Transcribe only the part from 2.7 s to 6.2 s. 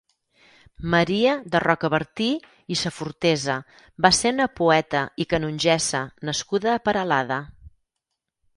i Safortesa va ser una poeta i canongessa